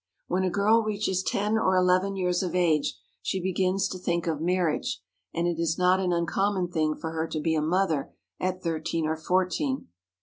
When 0.27 0.43
a 0.43 0.49
girl 0.49 0.81
reaches 0.81 1.21
ten 1.21 1.59
or 1.59 1.75
eleven 1.75 2.15
years 2.15 2.41
of 2.41 2.55
age 2.55 2.97
she 3.21 3.39
be 3.39 3.53
gins 3.53 3.87
to 3.89 3.99
think 3.99 4.25
of 4.25 4.41
marriage, 4.41 4.99
and 5.31 5.45
it 5.47 5.59
is 5.59 5.77
not 5.77 5.99
an 5.99 6.11
uncommon 6.11 6.69
thing 6.71 6.95
for 6.95 7.11
her 7.11 7.27
to 7.27 7.39
be 7.39 7.53
a 7.53 7.61
mother 7.61 8.11
at 8.39 8.63
thirteen 8.63 9.05
or 9.05 9.15
fourteen. 9.15 9.89